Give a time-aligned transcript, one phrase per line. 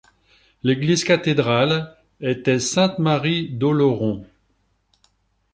[0.63, 4.25] L'église cathédrale était Sainte-Marie d'Oloron.